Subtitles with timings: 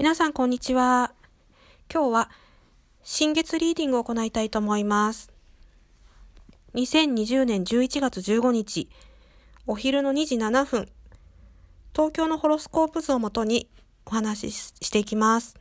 [0.00, 1.12] 皆さん、こんにちは。
[1.92, 2.30] 今日は、
[3.02, 5.30] 新月リーディングを行いたいと思います。
[6.72, 8.88] 2020年11月15日、
[9.66, 10.88] お昼の2時7分、
[11.92, 13.68] 東京のホロスコープ図をもとに
[14.06, 15.54] お話ししていきます。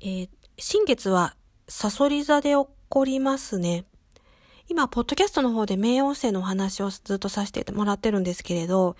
[0.00, 1.36] えー、新月は、
[1.68, 3.84] サソリ座で起こりますね。
[4.68, 8.96] 今、ポッドキャストの方で冥王星のお話をずっとさせてもらってるんですけれど、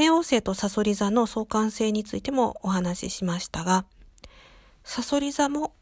[0.00, 3.84] 冥王星とサソリ座の相関性についてもお話ししましたが、
[4.82, 5.74] サソリ座も、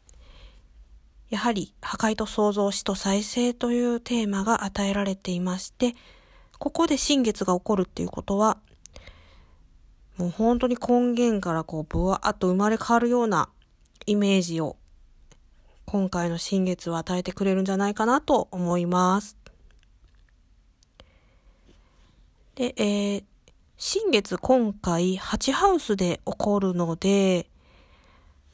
[1.29, 5.95] やはり破壊と創造死と再生というテーマが与えられていまして、
[6.57, 8.57] ここで新月が起こるっていうことは、
[10.17, 13.47] もう本当に根源からこう、ブワーっと生まれ変わるような
[14.05, 14.75] イメージを、
[15.85, 19.37] 今回の新月は与えてくれるんじゃないかなと思います。
[22.55, 23.23] で、えー、
[23.81, 27.47] 新月今回8ハウスで起こるので、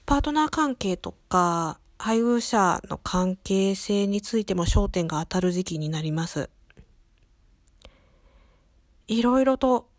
[0.05, 6.51] パートナー関係とか配偶者の関係性についても焦点が当たる時期になります。
[9.07, 9.89] いろいろと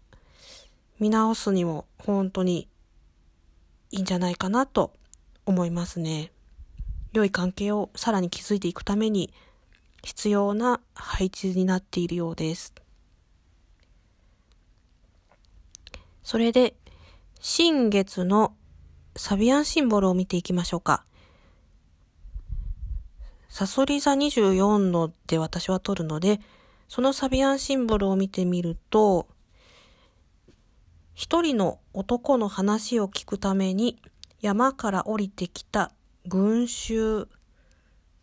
[1.00, 2.68] 見直すにも本当に
[3.90, 4.92] いいんじゃないかなと
[5.44, 6.30] 思いますね。
[7.12, 9.34] 良い関係をさらに築いていくために
[10.04, 12.72] 必要な配置になっているようです。
[16.26, 16.74] それで、
[17.38, 18.52] 新月の
[19.14, 21.04] サビアンシンボルを見ていきましょうか。
[23.48, 26.40] サソリ座24ので私は取るので、
[26.88, 29.28] そのサビアンシンボルを見てみると、
[31.14, 33.96] 一人の男の話を聞くために
[34.40, 35.92] 山から降りてきた
[36.26, 37.28] 群衆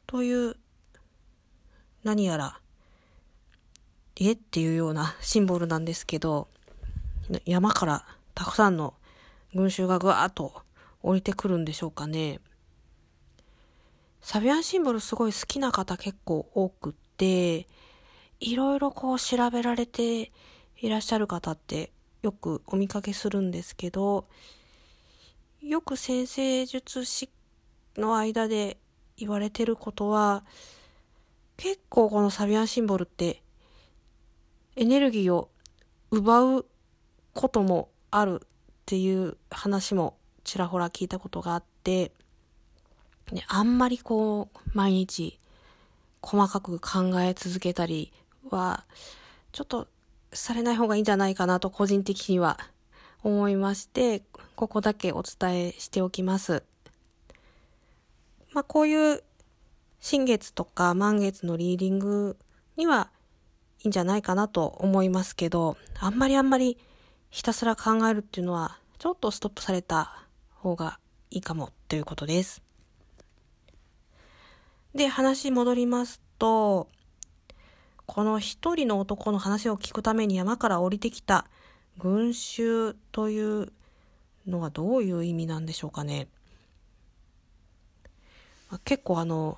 [0.08, 0.58] という
[2.04, 2.59] 何やら、
[4.18, 4.34] え？
[4.34, 6.50] っていうようなシンボルなんですけど、
[7.46, 8.94] 山からたくさんの
[9.54, 10.62] 群衆がぐわーっと
[11.02, 12.40] 降りてくるんでしょうかね。
[14.22, 17.68] サビアンシンボルすごい好きな方結構多くって、
[18.40, 20.31] いろいろこう調べられて
[20.78, 24.26] いらっしゃる方ってよくお見かけするんですけど、
[25.62, 27.30] よく先生術師
[27.97, 28.78] の間で
[29.18, 30.44] 言われてることは、
[31.58, 33.42] 結構このサビアンシンボルって
[34.76, 35.50] エネルギーを
[36.12, 36.66] 奪う
[37.34, 38.48] こともあるっ
[38.86, 42.12] ていう話もちらほら聞いたことがあって、
[43.32, 45.40] ね、あんまりこう、毎日
[46.22, 48.12] 細かく考え続けたり
[48.50, 48.84] は、
[49.52, 49.88] ちょっと
[50.34, 52.60] されない方がいいんじゃないかなと個人的には
[53.24, 54.24] 思いまして、
[54.56, 56.64] ここだけお伝えしておきます。
[58.54, 59.24] まあこういう
[60.00, 62.38] 新月とか満月のリーディング
[62.76, 63.10] には
[63.80, 66.78] いいんじゃないかなと思いますけど、あんまりあんまり
[67.34, 71.00] ひたすら考えるっていうのは、ちょっとストップされた方が
[71.32, 72.62] いいかもということです。
[74.94, 76.88] で、話戻りますと、
[78.06, 81.48] この一人の男の話を聞くために山から降りてきた
[81.98, 83.74] 群衆という
[84.46, 86.28] のはどういう意味なんでしょうかね。
[88.86, 89.58] 結構あの、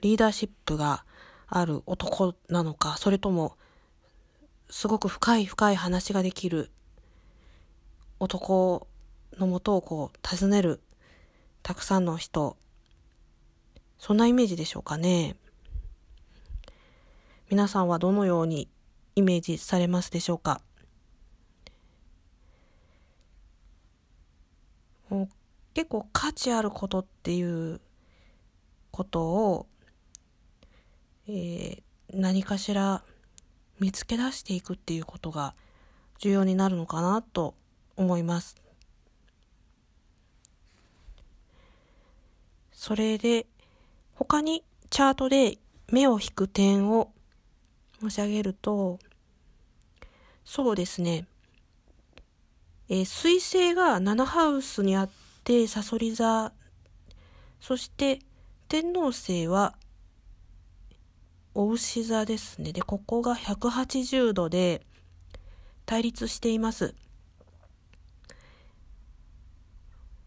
[0.00, 1.04] リーダーシップが
[1.48, 3.58] ある男なのか、それとも
[4.72, 6.70] すごく深い深い話ができる
[8.18, 8.86] 男
[9.38, 10.80] のもとをこう訪ねる
[11.62, 12.56] たくさんの人
[13.98, 15.36] そんなイメージでしょうかね。
[17.50, 18.66] 皆さんはどのように
[19.14, 20.62] イメージされますでしょうか。
[25.74, 27.78] 結構価値あることっていう
[28.90, 29.66] ことを、
[31.28, 31.82] えー、
[32.14, 33.04] 何かしら
[33.82, 35.54] 見つけ出していくっていうことが
[36.20, 37.56] 重要になるのかなと
[37.96, 38.54] 思います。
[42.70, 43.46] それで
[44.14, 45.58] 他にチャートで
[45.90, 47.10] 目を引く点を
[48.00, 49.00] 申し上げると
[50.44, 51.26] そうですね
[52.88, 55.10] えー、水星が7ハウスにあっ
[55.44, 56.52] てサソリ座
[57.60, 58.18] そして
[58.68, 59.74] 天王星は
[61.54, 62.72] お牛座ですね。
[62.72, 64.82] で、ここが180度で
[65.84, 66.94] 対立しています。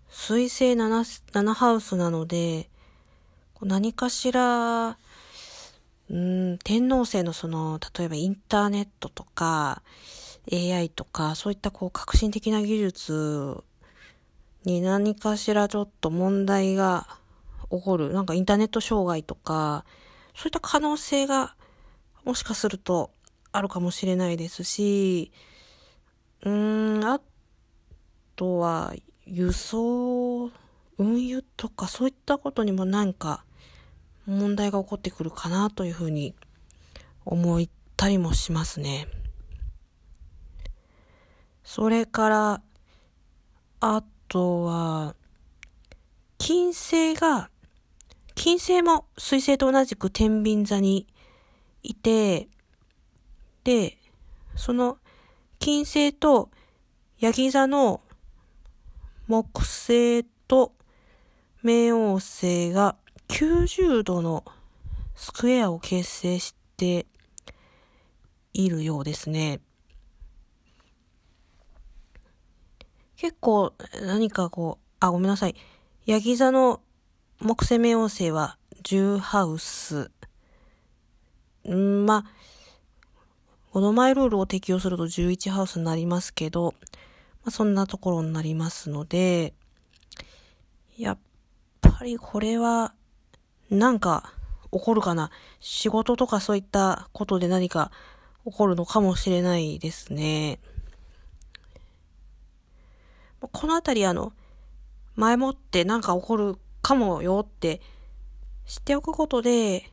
[0.10, 2.70] 水星 7, 7ハウスなので、
[3.62, 4.98] 何かしら、
[6.10, 9.82] うん、天皇星のその、例えばインターネットとか、
[10.52, 13.64] AI とか、そういったこう革新的な技術
[14.64, 17.08] に何かしらちょっと問題が
[17.72, 18.14] 起こる。
[18.14, 19.86] なんかインターネット障害とか、
[20.36, 21.56] そういった可能性が
[22.24, 23.12] もしかすると
[23.52, 25.32] あるかもしれないですし、
[26.44, 27.22] うーん、あ
[28.36, 28.94] とは
[29.26, 30.52] 輸送、
[30.98, 33.44] 運輸とかそういったことにもなんか
[34.26, 36.36] 問題が起こってくるかなというふうに
[37.26, 39.08] 思ったりもしますね。
[41.64, 42.62] それから、
[43.80, 45.16] あとは、
[46.38, 47.50] 金星が、
[48.36, 51.08] 金星も水星と同じく天秤座に
[51.82, 52.48] いて、
[53.64, 53.98] で、
[54.56, 54.98] その
[55.58, 56.50] 金星と
[57.20, 58.02] ヤギ座の
[59.28, 60.74] 木星と
[61.64, 62.96] 冥王星が
[63.30, 64.44] 90度の
[65.16, 67.08] スクエアを形成して
[68.54, 69.62] いるようですね。
[73.18, 75.56] 結構何かこう、あ、ごめんなさい。
[76.06, 76.82] ヤギ座の
[77.42, 80.10] 木星冥王星は10ハウス。
[81.68, 82.26] んまあ、
[83.72, 86.74] この前ルールを適用すると11ハウスになりますけど、
[87.44, 89.54] まあ、そんなところになりますので、
[90.98, 91.18] やっ
[91.82, 92.94] ぱりこれは、
[93.70, 94.34] なんか
[94.72, 95.30] 起こるかな。
[95.60, 97.92] 仕事とかそういったことで何か
[98.46, 100.60] 起こるのかもしれないですね。
[103.42, 104.32] このあたりあの、
[105.16, 107.82] 前もってなんか起こるかもよって
[108.68, 109.92] 知っておくことで、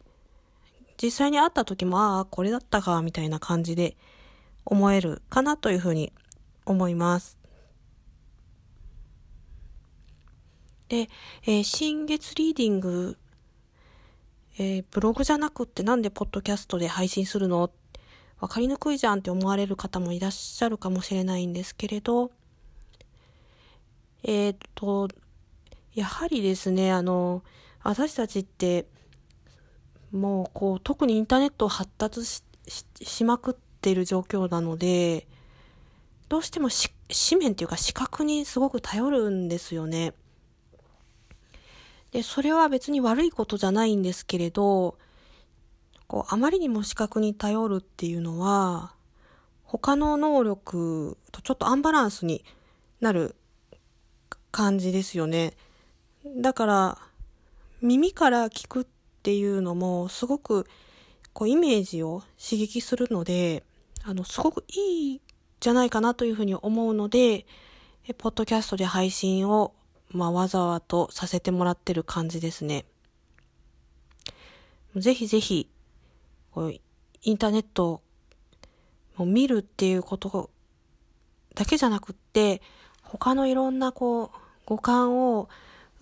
[1.02, 3.96] 実際に会った時も、ああ、これだったか、みたいな感じで
[4.66, 6.12] 思えるかなというふうに
[6.66, 7.38] 思います。
[10.90, 11.08] で、
[11.44, 13.16] えー、新月リーディング、
[14.58, 17.70] えー、ブログじゃなくってなんでポッドキャストで配信するの？
[18.38, 22.32] わかりにくいじゃんって思われる方もいらっしゃるかもしれないんですけれど、
[24.24, 25.08] えっ、と、
[25.94, 27.42] やはりですね、あの、
[27.82, 28.86] 私たちって、
[30.10, 32.44] もうこう、特にインターネットを発達し
[33.02, 35.26] しまくってる状況なので、
[36.28, 40.14] どうしても紙面っていうか視覚にすごく頼るんですよね。
[42.12, 44.96] で、それは別に悪いことじゃないんですけれど、
[46.06, 48.94] こう、あまりにも視覚に頼るっていうのは、
[49.64, 52.44] 他の能力とちょっとアンバランスに
[53.00, 53.34] なる
[54.50, 55.54] 感じですよね。
[56.24, 56.98] だから、
[57.80, 58.86] 耳から聞くっ
[59.22, 60.66] ていうのもすごく
[61.32, 63.64] こうイメージを刺激するので、
[64.04, 65.20] あの、すごくいい
[65.60, 67.46] じゃないかなというふうに思うので、
[68.18, 69.74] ポッドキャストで配信を、
[70.10, 72.84] まあ、わざわざとさせてもらってる感じですね。
[74.96, 75.68] ぜひぜひ、
[76.52, 76.74] こう
[77.22, 78.02] インターネット
[79.16, 80.50] を見るっていうこと
[81.54, 82.60] だけじゃなくって、
[83.02, 84.28] 他のいろんなこう、
[84.66, 85.48] 五感を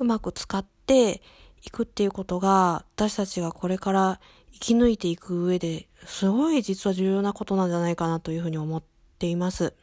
[0.01, 1.23] うまく使って
[1.63, 4.21] いくっていうことが、私たちがこれから
[4.53, 8.83] 生き抜いていく上ですごい実は重要なことなんじゃないかなというふうに思っ
[9.19, 9.75] ています。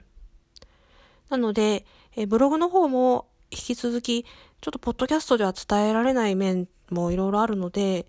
[1.30, 1.86] なので、
[2.16, 8.08] えブログの方も引き続き、ちょっとポッドキャストでは伝えられない面もいろいろあるので、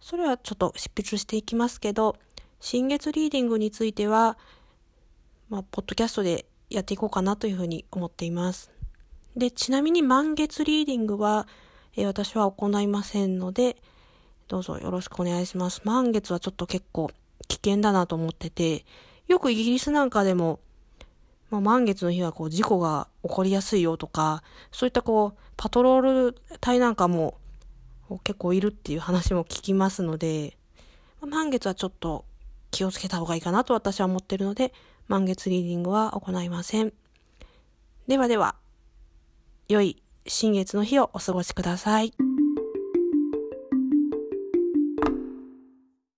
[0.00, 2.16] それはちょっと執筆していきますけど、
[2.60, 4.36] 新月リーディングについては、
[5.48, 8.75] まあ、ポッドキャストでやっていこうかなというふうに思っています。
[9.36, 11.46] で、ちなみに満月リーディングは、
[11.94, 13.76] えー、私は行いませんので、
[14.48, 15.82] どうぞよろしくお願いします。
[15.84, 17.10] 満月はちょっと結構
[17.48, 18.84] 危険だなと思ってて、
[19.28, 20.60] よくイギリスなんかでも、
[21.50, 27.38] まあ、満月の日はこう事故が起こりやすいよとか、そういったこう、パトロール隊なんかも
[28.24, 30.56] 結構いるっていう話も聞きますので、
[31.20, 32.24] 満月はちょっと
[32.70, 34.72] 気をつけた方がいいかなと私は思ってるので、
[35.08, 36.92] 満月リーディングは行いません。
[38.06, 38.54] ではでは、
[39.68, 42.12] 良い新月の日をお過ごしください。